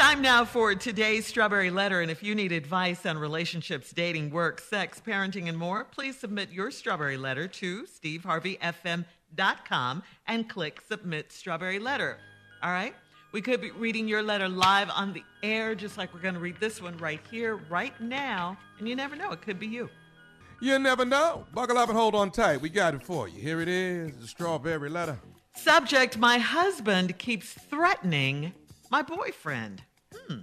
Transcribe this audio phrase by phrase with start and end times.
[0.00, 2.00] Time now for today's Strawberry Letter.
[2.00, 6.50] And if you need advice on relationships, dating, work, sex, parenting, and more, please submit
[6.50, 12.16] your Strawberry Letter to steveharveyfm.com and click Submit Strawberry Letter.
[12.62, 12.94] All right?
[13.32, 16.40] We could be reading your letter live on the air, just like we're going to
[16.40, 18.56] read this one right here, right now.
[18.78, 19.90] And you never know, it could be you.
[20.62, 21.46] You never know.
[21.52, 22.62] Buckle up and hold on tight.
[22.62, 23.38] We got it for you.
[23.38, 25.18] Here it is the Strawberry Letter.
[25.56, 28.54] Subject My husband keeps threatening
[28.90, 29.82] my boyfriend.
[30.14, 30.40] Hmm.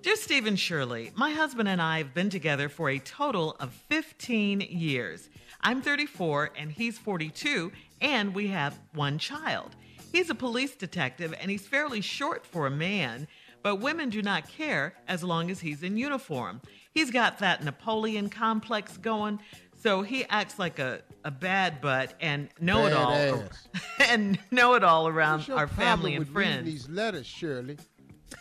[0.00, 3.72] Dear Steve and Shirley, my husband and I have been together for a total of
[3.72, 5.28] 15 years.
[5.60, 9.76] I'm 34 and he's 42, and we have one child.
[10.10, 13.28] He's a police detective and he's fairly short for a man,
[13.62, 16.60] but women do not care as long as he's in uniform.
[16.92, 19.38] He's got that Napoleon complex going,
[19.82, 23.42] so he acts like a, a bad butt and know it all
[24.00, 26.66] and know it all around our family and friends.
[26.66, 27.78] These letters, Shirley.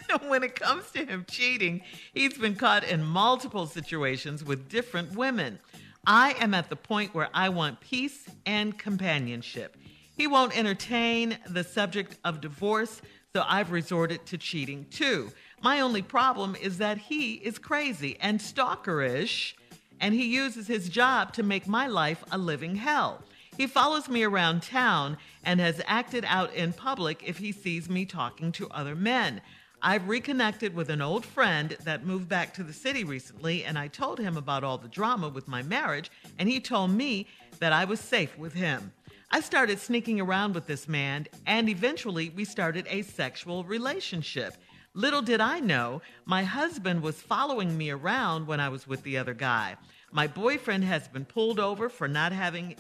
[0.28, 1.82] when it comes to him cheating,
[2.14, 5.60] he's been caught in multiple situations with different women.
[6.06, 9.78] I am at the point where I want peace and companionship.
[10.18, 13.02] He won't entertain the subject of divorce,
[13.34, 15.32] so I've resorted to cheating too.
[15.62, 19.54] My only problem is that he is crazy and stalkerish,
[20.00, 23.24] and he uses his job to make my life a living hell.
[23.56, 28.06] He follows me around town and has acted out in public if he sees me
[28.06, 29.42] talking to other men.
[29.84, 33.88] I've reconnected with an old friend that moved back to the city recently, and I
[33.88, 37.26] told him about all the drama with my marriage, and he told me
[37.58, 38.94] that I was safe with him.
[39.32, 44.56] I started sneaking around with this man, and eventually we started a sexual relationship.
[44.94, 49.18] Little did I know, my husband was following me around when I was with the
[49.18, 49.78] other guy.
[50.12, 52.76] My boyfriend has been pulled over for not having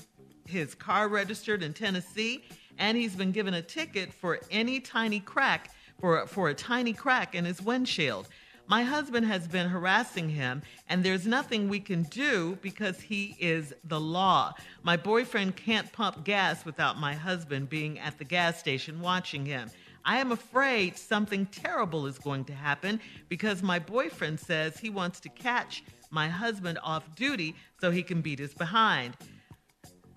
[0.46, 2.44] his car registered in Tennessee,
[2.78, 7.34] and he's been given a ticket for any tiny crack for for a tiny crack
[7.36, 8.28] in his windshield.
[8.68, 13.74] My husband has been harassing him, and there's nothing we can do because he is
[13.84, 14.54] the law.
[14.82, 19.70] My boyfriend can't pump gas without my husband being at the gas station watching him.
[20.06, 25.20] I am afraid something terrible is going to happen because my boyfriend says he wants
[25.22, 29.16] to catch my husband off duty so he can beat his behind.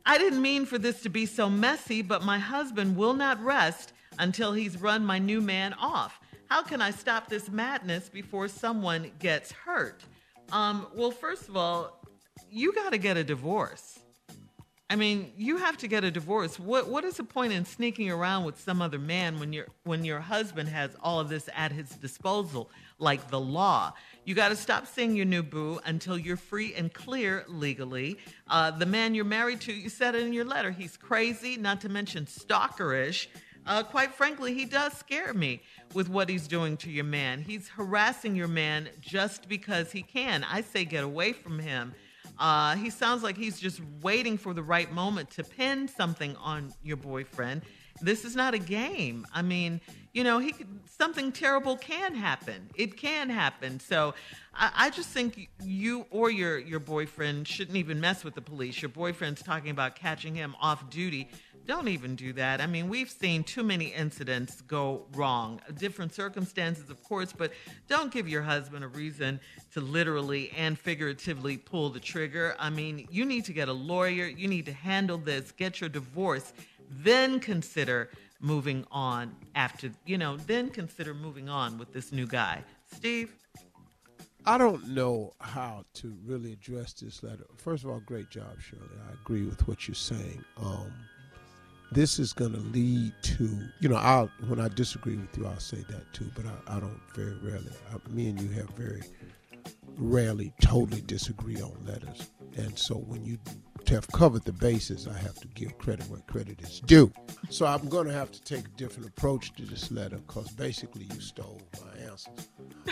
[0.06, 3.92] I didn't mean for this to be so messy, but my husband will not rest
[4.18, 6.20] until he's run my new man off.
[6.46, 10.04] How can I stop this madness before someone gets hurt?
[10.52, 12.00] Um, well, first of all,
[12.50, 13.98] you got to get a divorce.
[14.90, 16.58] I mean, you have to get a divorce.
[16.58, 20.04] What what is the point in sneaking around with some other man when your when
[20.04, 23.94] your husband has all of this at his disposal, like the law?
[24.24, 28.18] You got to stop seeing your new boo until you're free and clear legally.
[28.46, 31.80] Uh, the man you're married to, you said it in your letter, he's crazy, not
[31.80, 33.26] to mention stalkerish.
[33.66, 35.62] Uh, quite frankly, he does scare me
[35.94, 37.42] with what he's doing to your man.
[37.42, 40.44] He's harassing your man just because he can.
[40.44, 41.94] I say get away from him.
[42.38, 46.72] Uh, he sounds like he's just waiting for the right moment to pin something on
[46.82, 47.62] your boyfriend.
[48.00, 49.24] This is not a game.
[49.32, 49.80] I mean,
[50.12, 50.66] you know, he could,
[50.98, 52.68] something terrible can happen.
[52.74, 53.78] It can happen.
[53.78, 54.14] So,
[54.52, 58.82] I, I just think you or your your boyfriend shouldn't even mess with the police.
[58.82, 61.28] Your boyfriend's talking about catching him off duty.
[61.66, 62.60] Don't even do that.
[62.60, 65.60] I mean, we've seen too many incidents go wrong.
[65.78, 67.52] Different circumstances, of course, but
[67.88, 69.40] don't give your husband a reason
[69.72, 72.54] to literally and figuratively pull the trigger.
[72.58, 74.26] I mean, you need to get a lawyer.
[74.26, 76.52] You need to handle this, get your divorce,
[76.90, 78.10] then consider
[78.40, 82.62] moving on after, you know, then consider moving on with this new guy.
[82.92, 83.32] Steve?
[84.46, 87.46] I don't know how to really address this letter.
[87.56, 88.82] First of all, great job, Shirley.
[89.08, 90.44] I agree with what you're saying.
[90.58, 90.92] Um,
[91.94, 93.48] this is going to lead to,
[93.80, 96.30] you know, I'll when I disagree with you, I'll say that too.
[96.34, 97.70] But I, I don't very rarely.
[97.92, 99.02] I, me and you have very
[99.96, 103.38] rarely totally disagree on letters, and so when you
[103.88, 107.12] have covered the bases, I have to give credit where credit is due.
[107.50, 111.06] So I'm going to have to take a different approach to this letter because basically
[111.12, 112.48] you stole my answers.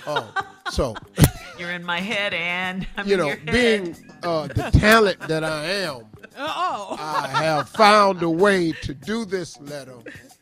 [0.06, 0.32] Oh,
[0.70, 0.94] so
[1.62, 3.94] You're in my head, and I'm you know, being
[4.25, 6.06] uh, the talent that I am,
[6.37, 6.97] Oh.
[6.99, 9.94] I have found a way to do this letter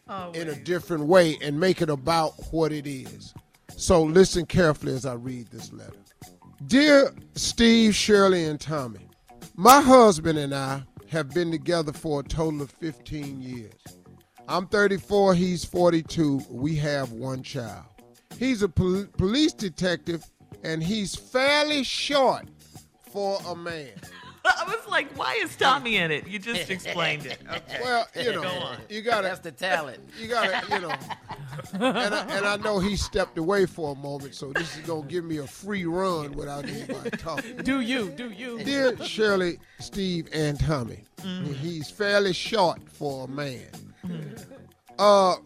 [0.08, 3.34] Oh, in a different way and make it about what it is.
[3.76, 5.92] So listen carefully as I read this letter.
[6.66, 9.06] Dear Steve, Shirley, and Tommy,
[9.56, 13.74] my husband and I have been together for a total of 15 years.
[14.48, 16.40] I'm 34, he's 42.
[16.48, 17.84] We have one child.
[18.38, 20.24] He's a pol- police detective
[20.62, 22.46] and he's fairly short
[23.12, 23.90] for a man.
[24.44, 26.26] I was like, why is Tommy in it?
[26.26, 27.38] You just explained it.
[27.50, 27.80] Okay.
[27.82, 29.98] Well, you know, Go you gotta, That's the talent.
[30.20, 30.94] you gotta, you know.
[31.74, 35.06] And I, and I know he stepped away for a moment, so this is gonna
[35.06, 37.56] give me a free run without anybody talking.
[37.58, 38.10] Do you?
[38.10, 38.62] Do you?
[38.62, 41.04] Dear Shirley, Steve, and Tommy,
[41.60, 43.66] he's fairly short for a man.
[44.98, 45.36] Uh,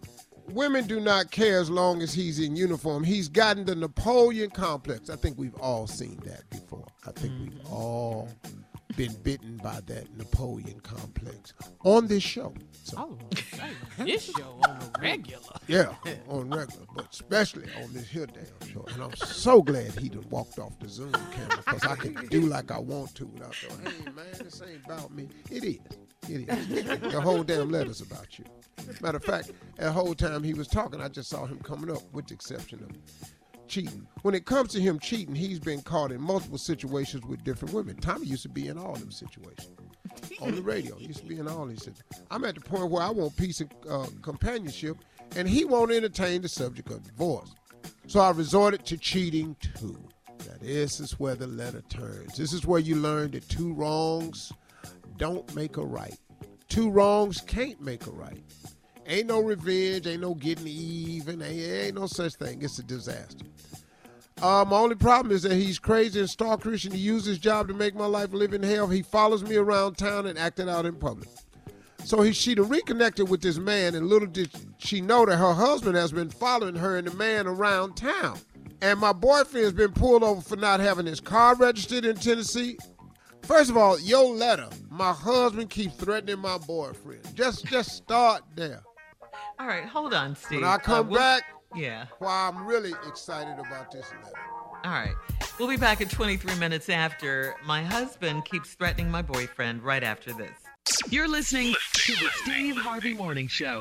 [0.48, 3.04] women do not care as long as he's in uniform.
[3.04, 5.10] He's gotten the Napoleon complex.
[5.10, 6.86] I think we've all seen that before.
[7.06, 7.72] I think we've mm-hmm.
[7.72, 8.28] all
[8.96, 11.52] been bitten by that Napoleon complex
[11.84, 12.54] on this show.
[12.84, 13.18] So, Oh,
[14.04, 15.40] this show on the regular.
[15.66, 15.94] yeah,
[16.28, 18.84] on regular, but especially on this here damn show.
[18.92, 22.42] And I'm so glad he done walked off the Zoom camera because I can do
[22.42, 25.28] like I want to without going, hey man, this ain't about me.
[25.50, 25.78] It is.
[26.28, 27.00] It is.
[27.12, 28.44] the whole damn letter's about you.
[29.00, 32.02] Matter of fact, the whole time he was talking, I just saw him coming up,
[32.12, 32.90] with the exception of
[33.74, 34.06] cheating.
[34.22, 37.96] When it comes to him cheating, he's been caught in multiple situations with different women.
[37.96, 39.68] Tommy used to be in all them situations.
[40.40, 41.80] On the radio, He used to be in all these.
[41.80, 42.22] situations.
[42.30, 44.98] I'm at the point where I want peace and uh, companionship,
[45.36, 47.52] and he won't entertain the subject of divorce.
[48.06, 49.98] So I resorted to cheating too.
[50.46, 52.36] Now this is where the letter turns.
[52.36, 54.52] This is where you learn that two wrongs
[55.16, 56.16] don't make a right.
[56.68, 58.42] Two wrongs can't make a right.
[59.06, 62.62] Ain't no revenge, ain't no getting even, ain't, no such thing.
[62.62, 63.44] It's a disaster.
[64.42, 67.68] Uh, my only problem is that he's crazy and stalkerish, and he uses his job
[67.68, 68.88] to make my life live in hell.
[68.88, 71.28] He follows me around town and acted out in public.
[72.04, 75.96] So he she reconnected with this man, and little did she know that her husband
[75.96, 78.38] has been following her and the man around town.
[78.82, 82.76] And my boyfriend's been pulled over for not having his car registered in Tennessee.
[83.42, 87.22] First of all, your letter, my husband keeps threatening my boyfriend.
[87.34, 88.82] Just just start there.
[89.64, 90.60] All right, hold on, Steve.
[90.60, 91.44] When I Uh, come we'll- back,
[91.74, 92.04] Yeah.
[92.18, 94.36] why I'm really excited about this letter.
[94.84, 95.14] All right.
[95.58, 97.56] We'll be back in 23 minutes after.
[97.64, 100.52] My husband keeps threatening my boyfriend right after this.
[101.08, 103.80] You're listening to the Steve Harvey Morning Show.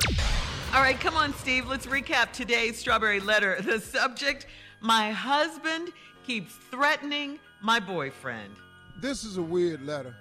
[0.73, 1.67] All right, come on, Steve.
[1.67, 3.57] Let's recap today's strawberry letter.
[3.61, 4.45] The subject
[4.79, 5.91] My husband
[6.25, 8.55] keeps threatening my boyfriend.
[9.01, 10.15] This is a weird letter.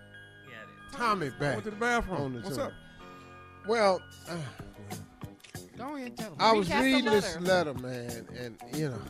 [0.48, 0.96] Yeah, it is.
[0.96, 1.40] Tommy back.
[1.54, 2.40] Went to the bathroom.
[2.42, 2.72] What's up?
[3.68, 4.36] Well, uh,
[5.82, 6.36] Go ahead and tell him.
[6.38, 7.72] I was Recap the reading this letter.
[7.72, 9.02] letter, man, and you know,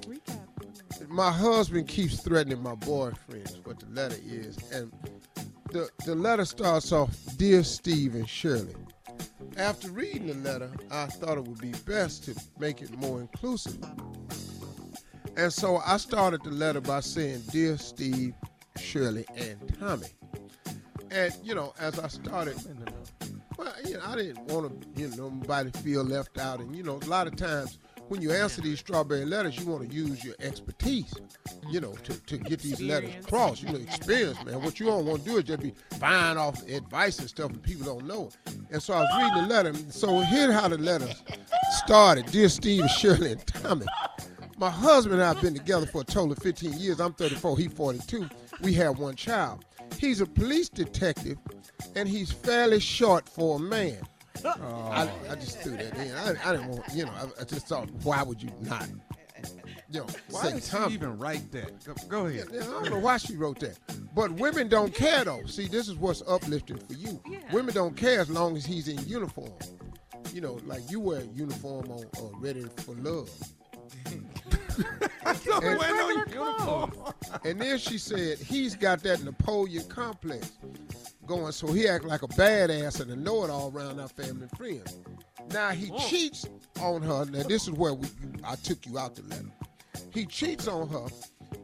[0.00, 1.08] Recap.
[1.08, 3.48] my husband keeps threatening my boyfriend.
[3.48, 4.92] Is what the letter is, and
[5.70, 8.74] the the letter starts off, "Dear Steve and Shirley."
[9.56, 13.78] After reading the letter, I thought it would be best to make it more inclusive,
[15.36, 18.34] and so I started the letter by saying, "Dear Steve,
[18.76, 20.08] Shirley, and Tommy."
[21.12, 22.99] And you know, as I started, well,
[23.86, 26.60] you know, I didn't want to, you know, nobody feel left out.
[26.60, 27.78] And you know, a lot of times
[28.08, 31.14] when you answer these strawberry letters, you want to use your expertise,
[31.70, 33.62] you know, to, to get these letters across.
[33.62, 34.62] You know, experience, man.
[34.62, 37.62] What you don't want to do is just be buying off advice and stuff, and
[37.62, 38.30] people don't know.
[38.70, 39.74] And so I was reading the letter.
[39.90, 41.08] So here's how the letter
[41.84, 42.26] started.
[42.26, 43.86] Dear Steve, Shirley, and Tommy.
[44.58, 47.00] My husband and I have been together for a total of 15 years.
[47.00, 48.28] I'm 34, he's 42.
[48.60, 49.64] We have one child.
[50.00, 51.36] He's a police detective,
[51.94, 53.98] and he's fairly short for a man.
[54.42, 56.10] I, I just threw that in.
[56.12, 58.88] I, I didn't want, you know, I, I just thought, why would you not?
[59.92, 61.84] You know, Why say did she even write that?
[61.84, 62.46] Go, go ahead.
[62.50, 63.76] yeah, I don't know why she wrote that.
[64.14, 65.42] But women don't care though.
[65.46, 67.20] See, this is what's uplifting for you.
[67.28, 67.40] Yeah.
[67.52, 69.52] Women don't care as long as he's in uniform.
[70.32, 73.28] You know, like you wear a uniform on uh, ready for love.
[75.46, 76.89] No, And- wear no uniform.
[77.44, 80.52] And then she said he's got that Napoleon complex
[81.26, 84.98] going, so he act like a badass and a know-it-all around our family and friends.
[85.52, 86.46] Now he cheats
[86.80, 87.24] on her.
[87.26, 88.08] Now this is where we,
[88.44, 89.50] I took you out the letter.
[90.12, 91.06] He cheats on her,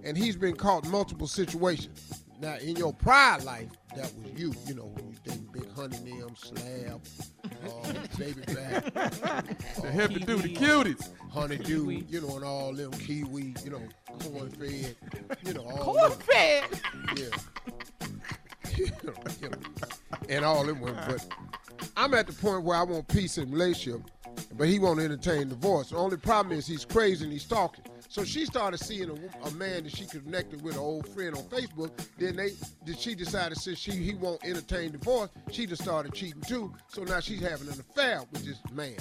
[0.04, 2.22] and he's been caught in multiple situations.
[2.40, 4.54] Now in your prior life, that was you.
[4.66, 7.00] You know, when you dating Big Honey Nim, Slab,
[7.44, 8.94] uh, Baby Back,
[9.82, 11.08] The heavy duty cuties.
[11.30, 13.82] Honeydew, you know, and all them Kiwi, you know,
[14.18, 14.96] corn fed,
[15.44, 16.18] you know, all Corn them.
[16.20, 16.64] fed.
[17.16, 18.76] Yeah.
[18.76, 19.58] you know, you know,
[20.28, 21.02] and all them women.
[21.06, 21.26] But
[21.96, 24.02] I'm at the point where I want peace in relationship,
[24.56, 25.90] but he won't entertain divorce.
[25.90, 27.84] The only problem is he's crazy and he's talking.
[28.08, 31.42] So she started seeing a, a man that she connected with, an old friend on
[31.44, 31.90] Facebook.
[32.18, 32.50] Then they,
[32.84, 36.72] did she decided since she he won't entertain divorce, she just started cheating too.
[36.88, 38.96] So now she's having an affair with this man.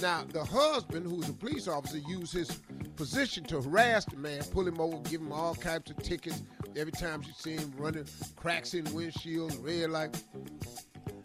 [0.00, 2.58] Now the husband, who's a police officer, used his
[3.00, 6.42] position to harass the man, pull him over, give him all types of tickets.
[6.76, 8.04] Every time she see him running
[8.36, 10.22] cracks in windshields, red light.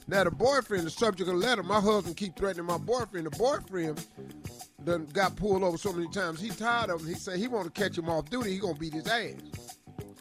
[0.07, 3.25] Now the boyfriend, the subject of the letter, my husband keep threatening my boyfriend.
[3.25, 4.07] The boyfriend
[4.85, 6.39] done got pulled over so many times.
[6.39, 7.07] He tired of him.
[7.07, 8.51] He said he want to catch him off duty.
[8.51, 9.33] He gonna beat his ass.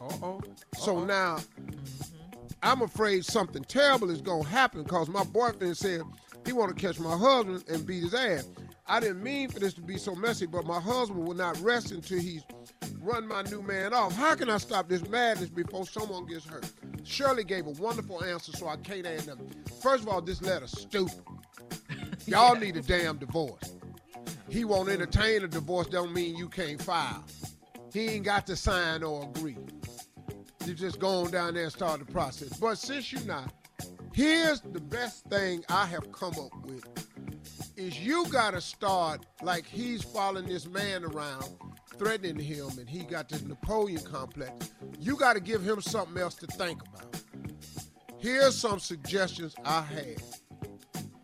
[0.00, 0.40] Uh-oh.
[0.76, 2.46] So now mm-hmm.
[2.64, 6.02] I'm afraid something terrible is gonna happen because my boyfriend said
[6.44, 8.48] he want to catch my husband and beat his ass.
[8.86, 11.90] I didn't mean for this to be so messy, but my husband will not rest
[11.90, 12.42] until he's
[13.00, 14.14] run my new man off.
[14.14, 16.70] How can I stop this madness before someone gets hurt?
[17.02, 19.50] Shirley gave a wonderful answer, so I can't add nothing.
[19.82, 21.22] First of all, this letter's stupid.
[22.26, 23.76] Y'all need a damn divorce.
[24.48, 27.24] He won't entertain a divorce don't mean you can't file.
[27.92, 29.56] He ain't got to sign or agree.
[30.66, 32.56] You just go on down there and start the process.
[32.58, 33.52] But since you're not,
[34.12, 36.84] here's the best thing I have come up with
[37.84, 41.44] is you gotta start like he's following this man around,
[41.98, 44.70] threatening him, and he got this Napoleon complex.
[44.98, 47.20] You gotta give him something else to think about.
[48.18, 50.40] Here's some suggestions I have.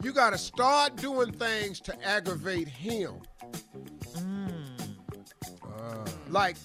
[0.02, 3.14] You gotta start doing things to aggravate him.
[4.14, 4.64] Hmm.
[6.29, 6.57] Like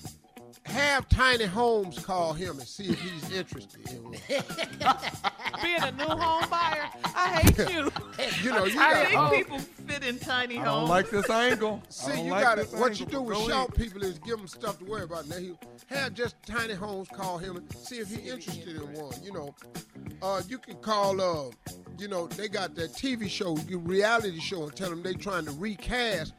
[0.75, 4.13] have Tiny Homes call him and see if he's interested in one.
[5.63, 6.54] Being a new home buyer,
[7.25, 7.91] I hate you.
[8.41, 9.29] You know, you I got think Oh.
[9.31, 10.81] people fit in tiny I homes.
[10.81, 11.81] don't like this angle.
[11.85, 12.69] I See, don't you like got it.
[12.71, 13.75] to What you do with go short ahead.
[13.75, 15.27] people is give them stuff to worry about.
[15.27, 15.53] Now, he
[15.87, 17.07] have just Tiny homes.
[17.09, 19.13] call him and see if he's interested in one.
[19.23, 19.55] You know,
[20.21, 21.19] uh, you can call.
[21.21, 21.51] Uh,
[21.97, 25.45] you know, they got that TV show, you reality show, and tell them they trying
[25.45, 26.33] to recast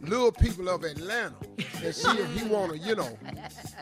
[0.00, 1.34] little people of Atlanta
[1.82, 3.18] and see if he want to, you know,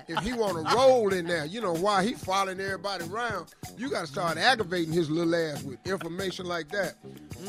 [0.09, 1.44] if he want to roll in there.
[1.47, 5.62] You know, why he following everybody around, you got to start aggravating his little ass
[5.62, 6.94] with information like that.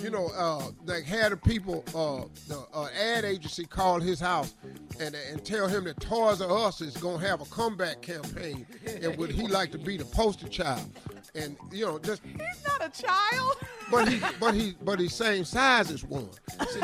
[0.01, 4.53] You know, uh, like had the people, uh, the uh, ad agency call his house
[4.99, 9.15] and and tell him that Toys R Us is gonna have a comeback campaign, and
[9.17, 10.89] would he like to be the poster child?
[11.35, 13.57] And you know, just He's not a child.
[13.89, 16.29] but he, but he, but he's same size as one.
[16.69, 16.79] See,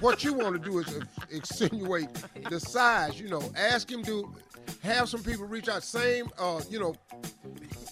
[0.00, 2.08] what you want to do is insinuate
[2.50, 3.18] the size.
[3.18, 4.34] You know, ask him to
[4.82, 5.82] have some people reach out.
[5.82, 6.94] Same, uh, you know,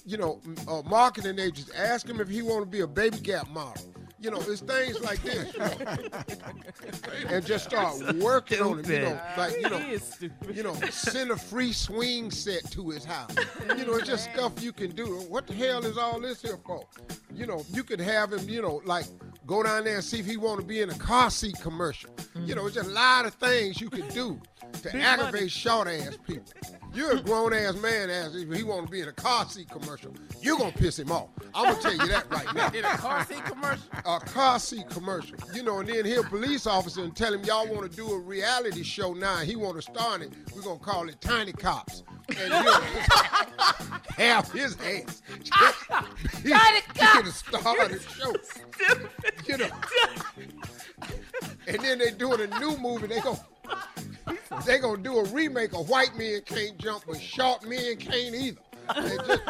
[0.05, 1.71] you know, uh, marketing agents.
[1.75, 3.83] Ask him if he want to be a Baby Gap model.
[4.21, 5.53] You know, it's things like this.
[5.53, 8.89] You know, and just start working on it.
[8.89, 10.57] You know, like you know, he is stupid.
[10.57, 13.35] you know, send a free swing set to his house.
[13.77, 15.07] You know, it's just stuff you can do.
[15.29, 16.85] What the hell is all this here for?
[17.33, 19.07] You know, you could have him, you know, like
[19.47, 22.11] go down there and see if he want to be in a car seat commercial.
[22.45, 24.41] You know, it's just a lot of things you could do
[24.83, 26.45] to aggravate short ass people.
[26.95, 29.69] You're a grown ass man ass if he want to be in a car seat
[29.71, 30.13] commercial.
[30.41, 31.29] You're gonna piss him off.
[31.55, 33.85] I'm gonna tell you that right now In a car seat commercial.
[34.05, 35.37] a car seat commercial.
[35.53, 38.19] You know, and then he'll police officer and tell him y'all want to do a
[38.19, 39.37] reality show now.
[39.39, 40.33] He want to start it.
[40.55, 42.03] We're gonna call it Tiny Cops.
[42.29, 42.81] And you know,
[44.17, 45.23] have his ass.
[46.43, 47.43] Tiny Cops.
[47.43, 48.35] to star the show.
[49.47, 49.69] You know.
[51.67, 53.07] And then they doing a new movie.
[53.09, 53.39] They go.
[54.67, 58.59] They gonna do a remake of White Men Can't Jump, but Short Men Can't either.
[58.97, 59.43] And just,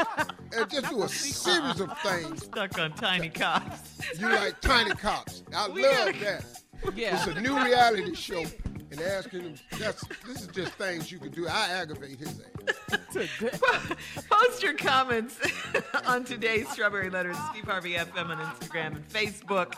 [0.57, 3.99] and just do a series of things Stuck on tiny cops.
[4.19, 5.45] you like tiny cops.
[5.55, 6.97] I We love gotta- that.
[6.97, 7.17] Yeah.
[7.17, 8.45] It's a new reality show.
[8.91, 11.47] And asking him, that's this is just things you can do.
[11.47, 13.05] I aggravate his ass.
[14.31, 15.39] Post your comments
[16.07, 19.75] on today's Strawberry Letter at Steve Harvey FM on Instagram and Facebook.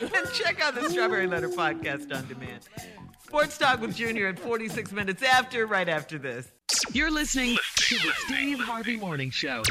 [0.00, 2.68] and check out the Strawberry Letter podcast on demand.
[3.30, 6.50] Sports Talk with Junior at 46 minutes after, right after this.
[6.92, 9.62] You're listening to the Steve Harvey Morning Show.